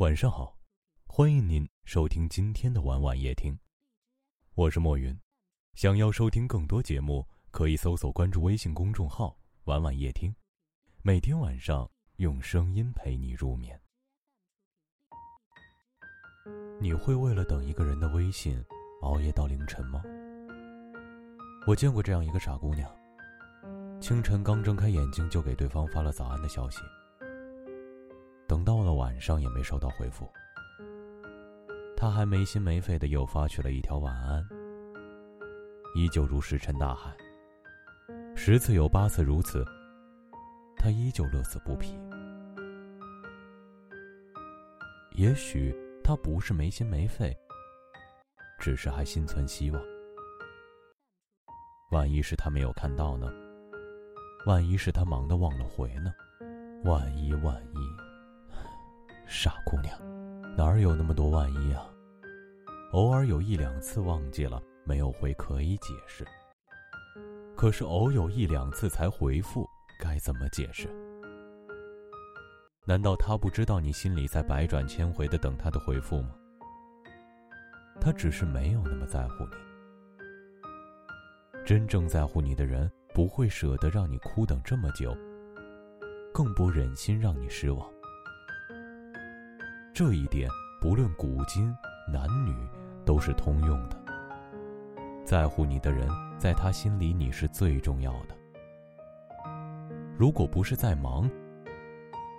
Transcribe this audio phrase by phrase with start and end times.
[0.00, 0.56] 晚上好，
[1.04, 3.54] 欢迎您收听今天的晚晚夜听，
[4.54, 5.14] 我是莫云。
[5.74, 10.34] 想要收听更多节目，可以搜索关注微信公众号“晚晚夜听”，
[11.04, 11.86] 每天晚上
[12.16, 13.78] 用声音陪你入眠。
[16.80, 18.58] 你会为了等一个人的微信
[19.02, 20.02] 熬夜到凌晨吗？
[21.66, 22.90] 我见过这样一个傻姑娘，
[24.00, 26.78] 清晨刚睁开眼睛就给对方发了早安的消息。
[28.50, 30.28] 等到了晚上也没收到回复，
[31.96, 34.44] 他还没心没肺的又发去了一条晚安，
[35.94, 37.16] 依旧如石沉大海。
[38.34, 39.64] 十次有八次如此，
[40.76, 41.96] 他依旧乐此不疲。
[45.12, 47.32] 也许他不是没心没肺，
[48.58, 49.80] 只是还心存希望。
[51.92, 53.32] 万一是他没有看到呢？
[54.44, 56.12] 万一是他忙得忘了回呢？
[56.82, 58.09] 万一万一。
[59.32, 59.96] 傻姑娘，
[60.56, 61.86] 哪儿有那么多万一啊？
[62.90, 66.26] 偶尔有一两次忘记了没有回可以解释，
[67.56, 69.64] 可是偶有一两次才回复，
[70.00, 70.88] 该怎么解释？
[72.84, 76.34] 难道他不知道你心里在百转千回的等他的回复吗？
[78.00, 79.52] 他只是没有那么在乎你。
[81.64, 85.16] 真正在乎你的人不会舍得让你哭等这么久，
[86.34, 87.88] 更不忍心让你失望。
[90.00, 90.48] 这一点，
[90.80, 91.76] 不论古今
[92.10, 92.56] 男女，
[93.04, 93.96] 都是通用的。
[95.26, 98.34] 在乎你的人，在他心里你是最重要的。
[100.16, 101.30] 如果不是在忙，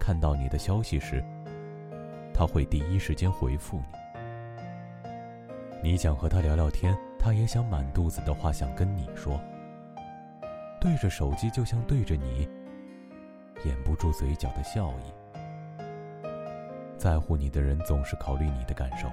[0.00, 1.24] 看到你的消息时，
[2.34, 3.84] 他会第一时间回复你。
[5.80, 9.40] 你想和他聊聊天，他也想满肚子的话想跟你说。
[10.80, 12.48] 对着手机就像对着你，
[13.64, 15.23] 掩不住嘴角的笑意。
[17.04, 19.06] 在乎你的人总是考虑你的感受，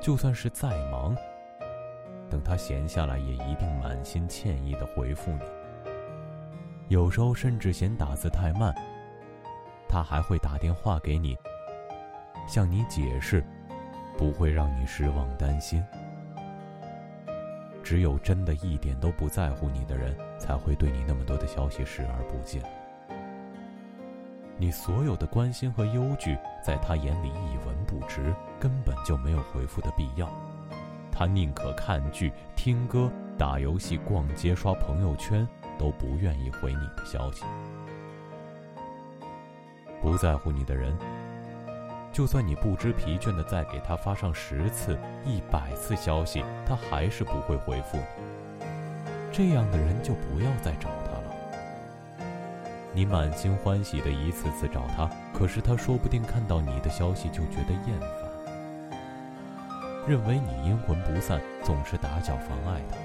[0.00, 1.16] 就算是再忙，
[2.28, 5.42] 等他闲下来也一定满心歉意的回复你。
[6.88, 8.74] 有时候甚至嫌打字太慢，
[9.88, 11.38] 他还会打电话给你，
[12.48, 13.40] 向你解释，
[14.16, 15.80] 不会让你失望担心。
[17.84, 22.60] 只有真的一点都不在乎你的人，才会对你那么多的消息视而不见。
[24.60, 30.28] 你所有的关心和忧惧，在他眼里一文不值，根本就没有回复的必要。
[31.12, 33.08] 他宁可看剧、听歌、
[33.38, 35.46] 打游戏、逛街、刷朋友圈，
[35.78, 37.44] 都不愿意回你的消息。
[40.02, 40.92] 不在乎你的人，
[42.12, 48.02] 就算你不知疲倦的再给他发上十次、一百次消息，他还是不会回复你。
[49.32, 51.17] 这样的人就不要再找他。
[52.98, 58.98] 你满心欢喜的一次次找他，可是他说不定看到你的消息就觉得厌烦，
[60.04, 62.96] 认为你阴魂不散，总是打搅妨碍他。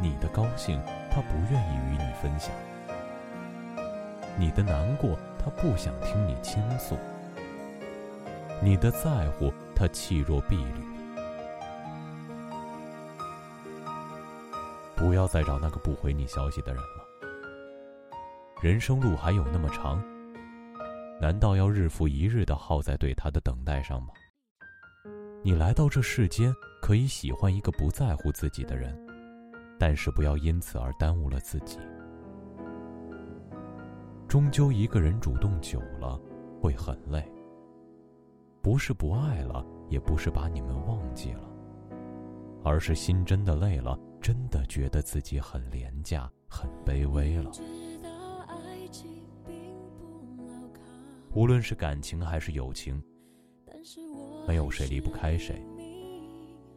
[0.00, 2.50] 你的高兴他不愿意与你分享，
[4.38, 6.96] 你的难过他不想听你倾诉，
[8.62, 10.86] 你的在乎他弃若敝履。
[14.96, 16.99] 不要再找那个不回你消息的人了。
[18.62, 20.04] 人生路还有那么长，
[21.18, 24.08] 难道要日复一日的耗在对他的等待上吗？
[25.42, 28.94] 你来到这世间，可以喜欢一个不在乎自己的人，
[29.78, 31.78] 但是不要因此而耽误了自己。
[34.28, 36.20] 终究一个人主动久了，
[36.60, 37.26] 会很累。
[38.60, 41.50] 不是不爱了，也不是把你们忘记了，
[42.62, 47.50] 而是心真的累了，真的觉得自己很廉价、很卑微了。
[51.32, 53.00] 无论是感情还是友情，
[54.48, 55.62] 没有谁离不开谁，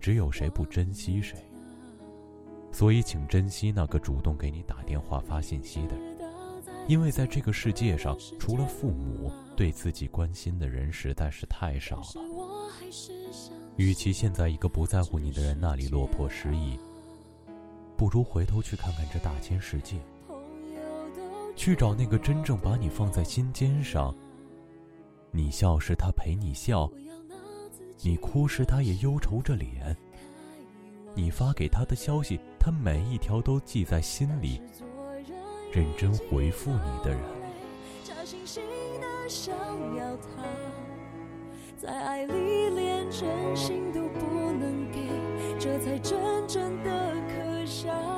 [0.00, 1.38] 只有谁不珍惜谁。
[2.72, 6.16] 所以，请珍惜那个主动给你打电话、发信息的人，
[6.86, 12.04] 因为在这个世界上，除了父母，对自己关心的人实在是太少了。
[13.76, 16.78] 与其现在一个不在乎你的人那里落魄失意，
[17.96, 19.96] 不如回头去看看这大千世界，
[21.54, 24.14] 去找那个真正把你放在心尖上。
[25.30, 26.90] 你笑时，他陪你笑；
[28.02, 29.96] 你哭时，他也忧愁着脸。
[31.14, 34.60] 你发给他的消息，他每一条都记在心里，
[35.72, 37.20] 认真回复你的人。
[41.76, 44.98] 在爱里连真心都不能给，
[45.58, 48.17] 这才真正的可笑。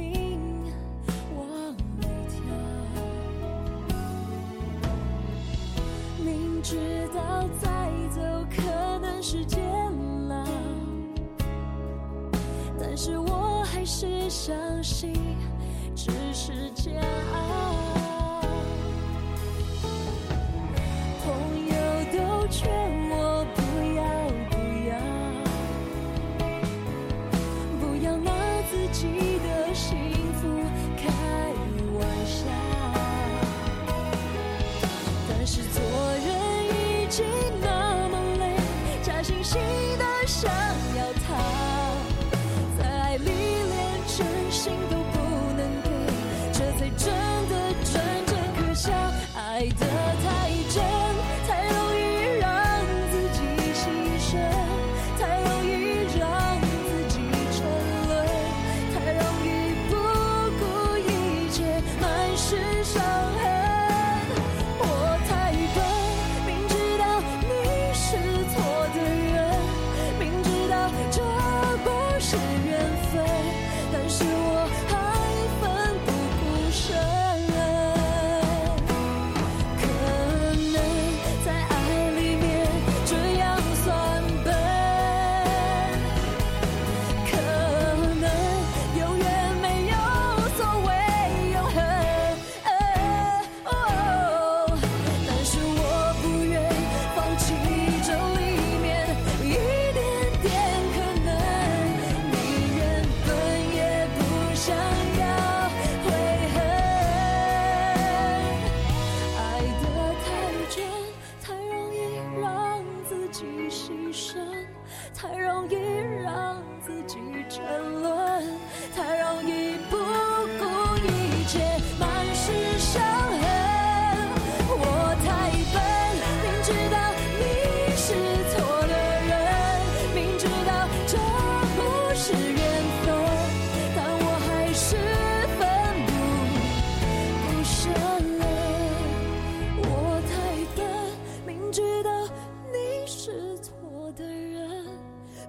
[9.31, 9.63] 时间
[10.27, 10.45] 了
[12.77, 15.13] 但是我还是相信
[15.95, 16.91] 只是家
[46.81, 47.13] 才真
[47.47, 48.91] 的真正可笑
[49.35, 50.10] 爱的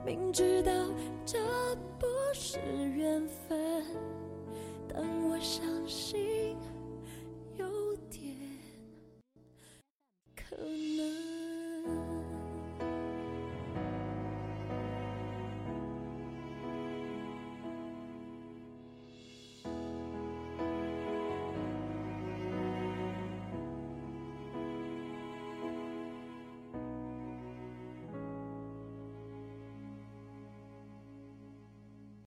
[0.05, 0.73] 明知道
[1.25, 1.39] 这
[1.99, 3.85] 不是缘分，
[4.89, 6.57] 但我相信
[7.57, 8.35] 有点
[10.35, 10.92] 可能。